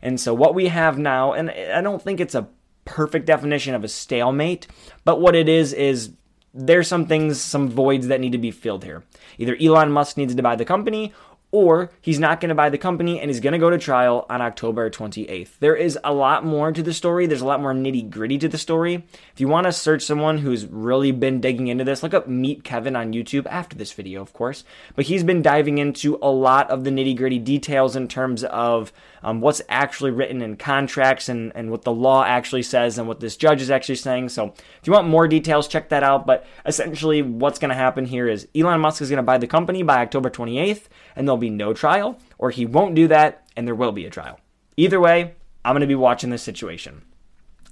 And 0.02 0.20
so, 0.20 0.34
what 0.34 0.56
we 0.56 0.68
have 0.68 0.98
now, 0.98 1.34
and 1.34 1.50
I 1.50 1.82
don't 1.82 2.02
think 2.02 2.20
it's 2.20 2.36
a 2.36 2.48
perfect 2.86 3.26
definition 3.26 3.76
of 3.76 3.84
a 3.84 3.88
stalemate, 3.88 4.68
but 5.06 5.22
what 5.22 5.36
it 5.36 5.48
is 5.48 5.74
is 5.74 6.12
there's 6.54 6.88
some 6.88 7.08
things, 7.08 7.42
some 7.42 7.70
voids 7.70 8.08
that 8.08 8.20
need 8.20 8.34
to 8.34 8.38
be 8.38 8.52
filled 8.52 8.84
here. 8.84 9.04
Either 9.38 9.58
Elon 9.60 9.92
Musk 9.92 10.18
needs 10.18 10.36
to 10.36 10.44
buy 10.44 10.56
the 10.56 10.66
company 10.66 11.14
or 11.54 11.92
he's 12.02 12.18
not 12.18 12.42
going 12.42 12.50
to 12.50 12.56
buy 12.56 12.68
the 12.68 12.80
company 12.80 13.20
and 13.20 13.30
he's 13.30 13.40
going 13.40 13.54
to 13.54 13.60
go 13.60 13.70
to 13.70 13.78
trial 13.78 14.26
on 14.28 14.42
October 14.42 14.90
28th. 14.90 15.60
There 15.60 15.76
is 15.76 16.00
a 16.04 16.12
lot 16.12 16.44
more 16.44 16.72
to 16.72 16.82
the 16.82 16.92
story. 16.92 17.28
There's 17.28 17.42
a 17.42 17.46
lot 17.46 17.62
more 17.62 17.76
nitty 17.76 18.10
gritty 18.10 18.40
to 18.40 18.48
the 18.50 18.58
story. 18.58 19.06
If 19.34 19.40
you 19.40 19.48
want 19.48 19.66
to 19.66 19.72
search 19.72 20.02
someone 20.02 20.40
who's 20.40 20.66
really 20.66 21.12
been 21.12 21.40
digging 21.42 21.68
into 21.68 21.84
this, 21.84 22.02
look 22.02 22.16
up 22.16 22.28
Meet 22.28 22.64
Kevin 22.64 22.96
on 22.96 23.14
YouTube 23.14 23.46
after 23.46 23.78
this 23.78 23.94
video, 23.94 24.20
of 24.20 24.34
course. 24.34 24.64
But 24.96 25.06
he's 25.06 25.24
been 25.24 25.44
diving 25.44 25.78
into 25.78 26.18
a 26.24 26.32
lot 26.32 26.72
of 26.72 26.86
the 26.86 26.90
nitty 26.90 27.16
gritty 27.16 27.38
details 27.38 27.96
in 27.96 28.08
terms 28.08 28.44
of 28.46 28.92
um, 29.22 29.40
what's 29.40 29.62
actually 29.70 30.10
written 30.10 30.42
in 30.42 30.58
contracts 30.58 31.30
and, 31.30 31.52
and 31.54 31.70
what 31.70 31.84
the 31.84 31.94
law 31.94 32.24
actually 32.24 32.64
says 32.64 32.98
and 32.98 33.08
what 33.08 33.20
this 33.20 33.38
judge 33.38 33.62
is 33.62 33.70
actually 33.70 33.96
saying. 33.96 34.30
So 34.30 34.48
if 34.48 34.88
you 34.88 34.94
want 34.94 35.08
more 35.08 35.28
details, 35.28 35.68
check 35.68 35.90
that 35.90 36.02
out. 36.02 36.26
But 36.26 36.48
essentially, 36.66 37.22
what's 37.22 37.60
going 37.60 37.70
to 37.70 37.76
happen 37.76 38.06
here 38.06 38.28
is 38.28 38.48
Elon 38.56 38.82
Musk 38.82 39.04
is 39.04 39.10
going 39.10 39.18
to 39.18 39.24
buy 39.24 39.38
the 39.38 39.46
company 39.46 39.84
by 39.84 40.02
October 40.02 40.32
28th 40.32 40.88
and 41.16 41.28
there'll 41.28 41.38
be 41.44 41.50
no 41.50 41.74
trial, 41.74 42.20
or 42.38 42.50
he 42.50 42.66
won't 42.66 42.96
do 42.96 43.08
that 43.08 43.44
and 43.56 43.68
there 43.68 43.76
will 43.76 43.92
be 43.92 44.06
a 44.06 44.10
trial. 44.10 44.40
Either 44.78 45.00
way, 45.00 45.36
I'm 45.64 45.74
going 45.74 45.82
to 45.82 45.88
be 45.88 45.96
watching 45.96 46.30
this 46.30 46.44
situation. 46.44 47.04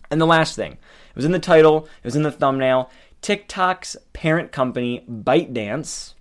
And 0.10 0.20
the 0.20 0.26
last 0.26 0.56
thing, 0.56 0.74
it 0.74 1.16
was 1.16 1.26
in 1.26 1.32
the 1.32 1.40
title, 1.40 1.88
it 2.04 2.06
was 2.06 2.16
in 2.16 2.24
the 2.24 2.32
thumbnail. 2.32 2.90
TikTok's 3.22 3.96
parent 4.14 4.52
company, 4.52 5.06
ByteDance, 5.10 6.14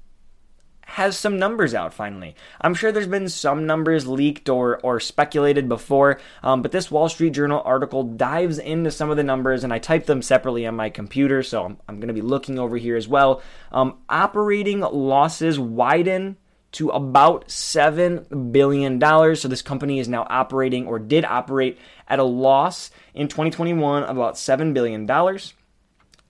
has 0.83 1.17
some 1.17 1.39
numbers 1.39 1.73
out 1.73 1.95
finally. 1.95 2.35
I'm 2.61 2.75
sure 2.75 2.91
there's 2.91 3.07
been 3.07 3.29
some 3.29 3.65
numbers 3.65 4.09
leaked 4.09 4.49
or, 4.49 4.81
or 4.81 4.99
speculated 4.99 5.69
before, 5.69 6.21
um, 6.43 6.63
but 6.63 6.73
this 6.73 6.91
Wall 6.91 7.09
Street 7.09 7.31
Journal 7.31 7.63
article 7.65 8.03
dives 8.03 8.59
into 8.59 8.91
some 8.91 9.09
of 9.09 9.17
the 9.17 9.23
numbers, 9.23 9.63
and 9.63 9.73
I 9.73 9.79
typed 9.79 10.07
them 10.07 10.21
separately 10.21 10.67
on 10.67 10.75
my 10.75 10.91
computer, 10.91 11.45
so 11.45 11.65
I'm, 11.65 11.79
I'm 11.89 12.01
going 12.01 12.09
to 12.09 12.15
be 12.15 12.23
looking 12.23 12.59
over 12.59 12.77
here 12.77 12.97
as 12.97 13.07
well. 13.07 13.41
Um, 13.71 13.99
operating 14.09 14.81
losses 14.81 15.61
widen 15.61 16.37
to 16.73 16.91
about 16.91 17.49
$7 17.49 18.53
billion. 18.53 19.01
So 19.37 19.49
this 19.49 19.63
company 19.63 19.99
is 19.99 20.09
now 20.09 20.27
operating 20.29 20.87
or 20.87 20.99
did 20.99 21.25
operate 21.25 21.79
at 22.09 22.19
a 22.19 22.25
loss 22.25 22.91
in 23.15 23.29
2021 23.29 24.03
of 24.05 24.17
about 24.17 24.35
$7 24.35 24.75
billion. 24.75 25.03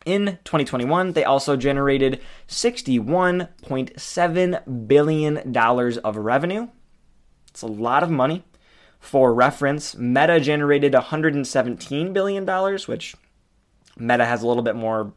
In 0.07 0.39
2021, 0.45 1.13
they 1.13 1.25
also 1.25 1.57
generated 1.57 2.21
$61.7 2.49 4.89
billion 4.89 5.57
of 5.99 6.17
revenue. 6.17 6.69
It's 7.49 7.63
a 7.63 7.67
lot 7.67 8.03
of 8.03 8.11
money. 8.11 8.45
For 8.99 9.35
reference, 9.35 9.97
Meta 9.97 10.41
generated 10.41 10.93
$117 10.93 12.13
billion, 12.13 12.47
which 12.87 13.15
Meta 13.99 14.25
has 14.25 14.43
a 14.43 14.47
little 14.47 14.63
bit 14.63 14.77
more 14.77 15.13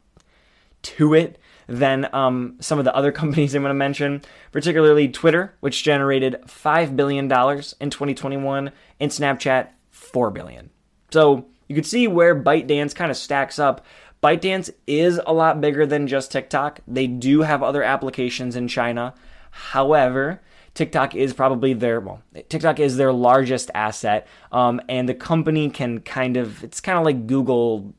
to 0.81 1.13
it 1.13 1.37
than 1.67 2.13
um, 2.13 2.55
some 2.59 2.79
of 2.79 2.85
the 2.85 2.95
other 2.95 3.11
companies 3.21 3.55
I'm 3.55 3.63
going 3.63 3.69
to 3.69 3.75
mention, 3.75 4.21
particularly 4.51 5.07
Twitter, 5.07 5.55
which 5.59 5.83
generated 5.83 6.37
$5 6.47 6.95
billion 6.95 7.25
in 7.25 7.89
2021, 7.89 8.71
and 8.99 9.11
Snapchat, 9.11 9.69
4 9.91 10.31
billion. 10.31 10.69
So 11.11 11.45
you 11.67 11.75
can 11.75 11.83
see 11.83 12.07
where 12.07 12.35
ByteDance 12.35 12.95
kind 12.95 13.11
of 13.11 13.17
stacks 13.17 13.59
up. 13.59 13.85
ByteDance 14.21 14.69
is 14.87 15.19
a 15.25 15.33
lot 15.33 15.61
bigger 15.61 15.85
than 15.85 16.07
just 16.07 16.31
TikTok. 16.31 16.79
They 16.87 17.07
do 17.07 17.41
have 17.41 17.61
other 17.61 17.83
applications 17.83 18.55
in 18.55 18.67
China. 18.67 19.13
However, 19.51 20.41
TikTok 20.73 21.13
is 21.13 21.33
probably 21.33 21.73
their 21.73 21.99
well, 21.99 22.23
TikTok 22.49 22.79
is 22.79 22.97
their 22.97 23.13
largest 23.13 23.69
asset, 23.75 24.27
um, 24.51 24.81
and 24.89 25.07
the 25.07 25.13
company 25.13 25.69
can 25.69 25.99
kind 25.99 26.37
of 26.37 26.63
it's 26.63 26.81
kind 26.81 26.97
of 26.97 27.05
like 27.05 27.27
Google, 27.27 27.93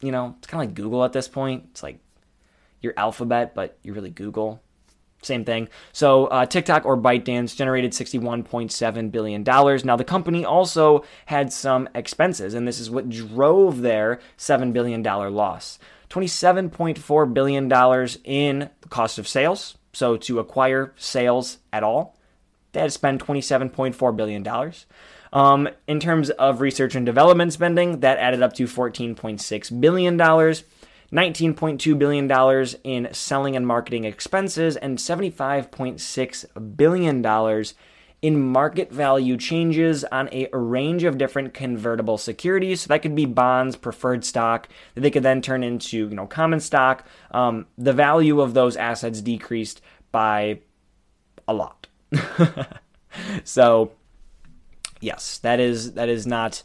you 0.00 0.12
know, 0.12 0.36
it's 0.38 0.46
kind 0.46 0.62
of 0.62 0.68
like 0.68 0.76
Google 0.76 1.04
at 1.04 1.12
this 1.12 1.26
point. 1.26 1.64
It's 1.70 1.82
like 1.82 1.98
your 2.82 2.94
Alphabet, 2.96 3.54
but 3.54 3.78
you're 3.82 3.94
really 3.94 4.10
Google. 4.10 4.60
Same 5.22 5.44
thing. 5.44 5.68
So 5.92 6.26
uh, 6.26 6.46
TikTok 6.46 6.86
or 6.86 6.96
ByteDance 6.96 7.54
generated 7.54 7.92
$61.7 7.92 9.12
billion. 9.12 9.42
Now, 9.42 9.96
the 9.96 10.04
company 10.04 10.44
also 10.44 11.04
had 11.26 11.52
some 11.52 11.88
expenses, 11.94 12.54
and 12.54 12.66
this 12.66 12.80
is 12.80 12.90
what 12.90 13.10
drove 13.10 13.82
their 13.82 14.20
$7 14.38 14.72
billion 14.72 15.02
loss. 15.02 15.78
$27.4 16.08 17.34
billion 17.34 17.64
in 18.24 18.70
the 18.80 18.88
cost 18.88 19.18
of 19.18 19.28
sales. 19.28 19.76
So 19.92 20.16
to 20.16 20.38
acquire 20.38 20.94
sales 20.96 21.58
at 21.72 21.82
all, 21.82 22.16
they 22.72 22.80
had 22.80 22.86
to 22.86 22.90
spend 22.90 23.20
$27.4 23.20 24.16
billion. 24.16 24.72
Um, 25.32 25.68
in 25.86 26.00
terms 26.00 26.30
of 26.30 26.60
research 26.60 26.94
and 26.94 27.06
development 27.06 27.52
spending, 27.52 28.00
that 28.00 28.18
added 28.18 28.42
up 28.42 28.54
to 28.54 28.64
$14.6 28.64 29.80
billion, 29.80 30.16
$19.2 31.12 31.98
billion 31.98 32.66
in 32.84 33.12
selling 33.12 33.56
and 33.56 33.66
marketing 33.66 34.04
expenses, 34.04 34.76
and 34.76 34.98
$75.6 34.98 36.76
billion 36.76 37.64
in 38.22 38.40
market 38.40 38.92
value 38.92 39.36
changes 39.36 40.04
on 40.04 40.28
a 40.30 40.48
range 40.52 41.04
of 41.04 41.16
different 41.16 41.54
convertible 41.54 42.18
securities. 42.18 42.82
So 42.82 42.88
that 42.88 43.02
could 43.02 43.14
be 43.14 43.24
bonds, 43.24 43.76
preferred 43.76 44.24
stock 44.24 44.68
that 44.94 45.00
they 45.00 45.10
could 45.10 45.22
then 45.22 45.40
turn 45.40 45.64
into, 45.64 46.08
you 46.08 46.14
know, 46.14 46.26
common 46.26 46.60
stock. 46.60 47.06
Um, 47.30 47.66
the 47.78 47.94
value 47.94 48.40
of 48.40 48.52
those 48.54 48.76
assets 48.76 49.22
decreased 49.22 49.80
by 50.12 50.60
a 51.48 51.54
lot. 51.54 51.86
so 53.44 53.92
yes, 55.00 55.38
that 55.38 55.60
is 55.60 55.94
that 55.94 56.08
is 56.08 56.26
not 56.26 56.62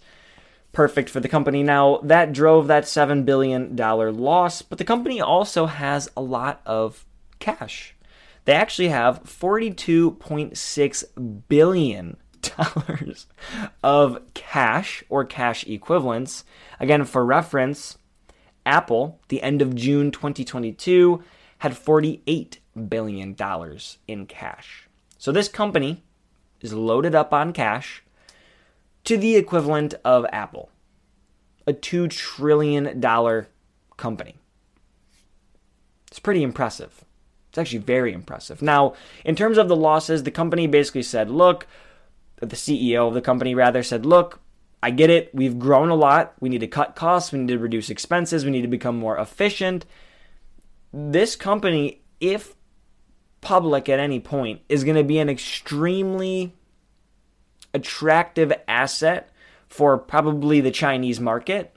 perfect 0.76 1.10
for 1.10 1.22
the 1.22 1.30
company. 1.30 1.64
Now, 1.64 1.98
that 2.04 2.34
drove 2.34 2.68
that 2.68 2.88
7 2.88 3.24
billion 3.24 3.76
dollar 3.76 4.12
loss, 4.12 4.62
but 4.62 4.78
the 4.78 4.84
company 4.84 5.20
also 5.20 5.66
has 5.66 6.12
a 6.16 6.22
lot 6.22 6.62
of 6.66 7.04
cash. 7.40 7.96
They 8.44 8.54
actually 8.54 8.90
have 8.90 9.24
42.6 9.24 11.48
billion 11.48 12.18
dollars 12.42 13.26
of 13.82 14.20
cash 14.36 15.04
or 15.10 15.26
cash 15.26 15.66
equivalents. 15.66 16.44
Again, 16.80 17.06
for 17.06 17.26
reference, 17.26 17.98
Apple, 18.66 19.20
the 19.30 19.42
end 19.42 19.62
of 19.62 19.76
June 19.76 20.12
2022, 20.12 21.24
had 21.60 21.78
48 21.78 22.60
billion 22.90 23.34
dollars 23.34 23.98
in 24.08 24.26
cash. 24.26 24.90
So 25.18 25.32
this 25.32 25.48
company 25.48 26.04
is 26.60 26.74
loaded 26.74 27.16
up 27.16 27.34
on 27.34 27.54
cash 27.54 28.04
to 29.06 29.18
the 29.18 29.36
equivalent 29.36 29.94
of 30.04 30.26
Apple, 30.32 30.70
a 31.66 31.74
$2 31.74 32.10
trillion 32.10 33.02
company. 33.98 34.36
It's 36.08 36.20
pretty 36.20 36.44
impressive. 36.44 37.06
It's 37.50 37.58
actually 37.58 37.80
very 37.80 38.14
impressive. 38.14 38.62
Now, 38.62 38.96
in 39.24 39.36
terms 39.36 39.58
of 39.58 39.68
the 39.68 39.76
losses, 39.76 40.24
the 40.24 40.32
company 40.32 40.68
basically 40.68 41.04
said, 41.04 41.30
look, 41.30 41.68
the 42.38 42.48
CEO 42.56 43.08
of 43.08 43.14
the 43.14 43.22
company 43.22 43.56
rather 43.56 43.82
said, 43.82 44.06
look, 44.06 44.40
I 44.84 44.92
get 44.92 45.10
it. 45.10 45.34
We've 45.34 45.58
grown 45.58 45.90
a 45.90 45.96
lot. 45.96 46.34
We 46.40 46.50
need 46.50 46.60
to 46.60 46.68
cut 46.68 46.96
costs. 46.96 47.32
We 47.32 47.40
need 47.40 47.48
to 47.48 47.58
reduce 47.58 47.90
expenses. 47.90 48.46
We 48.46 48.52
need 48.52 48.62
to 48.62 48.68
become 48.68 48.98
more 48.98 49.18
efficient. 49.18 49.86
This 50.94 51.36
company, 51.36 52.02
if 52.20 52.56
public 53.42 53.90
at 53.90 54.00
any 54.00 54.20
point 54.20 54.62
is 54.70 54.84
going 54.84 54.96
to 54.96 55.04
be 55.04 55.20
an 55.20 55.30
extremely 55.30 56.54
attractive 57.76 58.54
asset 58.68 59.30
for 59.68 59.98
probably 59.98 60.62
the 60.62 60.72
Chinese 60.72 61.20
market, 61.20 61.76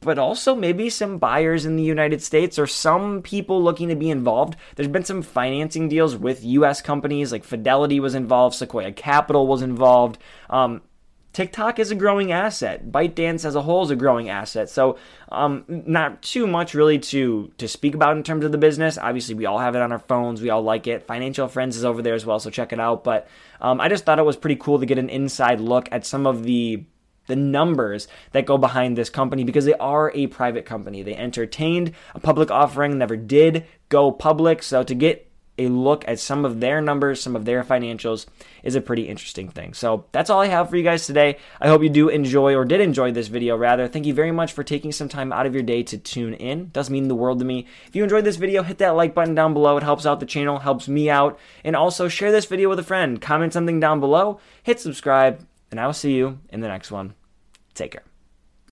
but 0.00 0.18
also 0.18 0.54
maybe 0.54 0.90
some 0.90 1.18
buyers 1.18 1.64
in 1.64 1.76
the 1.76 1.82
United 1.82 2.20
States 2.22 2.58
or 2.58 2.66
some 2.66 3.22
people 3.22 3.62
looking 3.62 3.88
to 3.88 3.96
be 3.96 4.10
involved. 4.10 4.56
There's 4.74 4.88
been 4.88 5.04
some 5.04 5.22
financing 5.22 5.88
deals 5.88 6.16
with 6.16 6.44
US 6.44 6.82
companies, 6.82 7.32
like 7.32 7.44
Fidelity 7.44 8.00
was 8.00 8.14
involved, 8.14 8.56
Sequoia 8.56 8.92
Capital 8.92 9.46
was 9.46 9.62
involved. 9.62 10.18
Um, 10.50 10.82
TikTok 11.32 11.78
is 11.78 11.90
a 11.90 11.94
growing 11.94 12.32
asset. 12.32 12.90
ByteDance 12.90 13.44
as 13.44 13.54
a 13.54 13.62
whole 13.62 13.84
is 13.84 13.90
a 13.90 13.96
growing 13.96 14.28
asset. 14.28 14.70
So, 14.70 14.98
um, 15.30 15.64
not 15.68 16.22
too 16.22 16.46
much 16.46 16.74
really 16.74 16.98
to 16.98 17.52
to 17.58 17.68
speak 17.68 17.94
about 17.94 18.16
in 18.16 18.22
terms 18.22 18.44
of 18.44 18.52
the 18.52 18.58
business. 18.58 18.98
Obviously, 18.98 19.34
we 19.34 19.46
all 19.46 19.58
have 19.58 19.76
it 19.76 19.82
on 19.82 19.92
our 19.92 19.98
phones. 19.98 20.42
We 20.42 20.50
all 20.50 20.62
like 20.62 20.86
it. 20.86 21.06
Financial 21.06 21.46
Friends 21.46 21.76
is 21.76 21.84
over 21.84 22.02
there 22.02 22.14
as 22.14 22.26
well, 22.26 22.40
so 22.40 22.50
check 22.50 22.72
it 22.72 22.80
out. 22.80 23.04
But 23.04 23.28
um, 23.60 23.80
I 23.80 23.88
just 23.88 24.04
thought 24.04 24.18
it 24.18 24.24
was 24.24 24.36
pretty 24.36 24.56
cool 24.56 24.80
to 24.80 24.86
get 24.86 24.98
an 24.98 25.10
inside 25.10 25.60
look 25.60 25.88
at 25.92 26.04
some 26.04 26.26
of 26.26 26.44
the 26.44 26.84
the 27.28 27.36
numbers 27.36 28.08
that 28.32 28.46
go 28.46 28.58
behind 28.58 28.96
this 28.96 29.10
company 29.10 29.44
because 29.44 29.66
they 29.66 29.74
are 29.74 30.10
a 30.14 30.26
private 30.26 30.64
company. 30.64 31.02
They 31.02 31.14
entertained 31.14 31.92
a 32.14 32.20
public 32.20 32.50
offering, 32.50 32.98
never 32.98 33.16
did 33.16 33.66
go 33.88 34.10
public. 34.10 34.62
So 34.62 34.82
to 34.82 34.94
get 34.94 35.27
a 35.58 35.68
look 35.68 36.06
at 36.06 36.18
some 36.18 36.44
of 36.44 36.60
their 36.60 36.80
numbers, 36.80 37.20
some 37.20 37.36
of 37.36 37.44
their 37.44 37.64
financials 37.64 38.26
is 38.62 38.74
a 38.74 38.80
pretty 38.80 39.08
interesting 39.08 39.48
thing. 39.48 39.74
So 39.74 40.04
that's 40.12 40.30
all 40.30 40.40
I 40.40 40.46
have 40.46 40.70
for 40.70 40.76
you 40.76 40.82
guys 40.82 41.06
today. 41.06 41.38
I 41.60 41.68
hope 41.68 41.82
you 41.82 41.88
do 41.88 42.08
enjoy 42.08 42.54
or 42.54 42.64
did 42.64 42.80
enjoy 42.80 43.12
this 43.12 43.28
video 43.28 43.56
rather. 43.56 43.88
Thank 43.88 44.06
you 44.06 44.14
very 44.14 44.32
much 44.32 44.52
for 44.52 44.62
taking 44.62 44.92
some 44.92 45.08
time 45.08 45.32
out 45.32 45.46
of 45.46 45.54
your 45.54 45.62
day 45.62 45.82
to 45.84 45.98
tune 45.98 46.34
in. 46.34 46.60
It 46.60 46.72
does 46.72 46.90
mean 46.90 47.08
the 47.08 47.14
world 47.14 47.38
to 47.40 47.44
me. 47.44 47.66
If 47.86 47.96
you 47.96 48.02
enjoyed 48.02 48.24
this 48.24 48.36
video, 48.36 48.62
hit 48.62 48.78
that 48.78 48.96
like 48.96 49.14
button 49.14 49.34
down 49.34 49.52
below. 49.52 49.76
It 49.76 49.82
helps 49.82 50.06
out 50.06 50.20
the 50.20 50.26
channel, 50.26 50.58
helps 50.58 50.88
me 50.88 51.10
out. 51.10 51.38
And 51.64 51.76
also 51.76 52.08
share 52.08 52.32
this 52.32 52.46
video 52.46 52.68
with 52.68 52.78
a 52.78 52.84
friend. 52.84 53.20
Comment 53.20 53.52
something 53.52 53.80
down 53.80 54.00
below, 54.00 54.40
hit 54.62 54.80
subscribe, 54.80 55.46
and 55.70 55.80
I 55.80 55.86
will 55.86 55.92
see 55.92 56.14
you 56.14 56.38
in 56.50 56.60
the 56.60 56.68
next 56.68 56.90
one. 56.90 57.14
Take 57.74 57.92
care. 57.92 58.07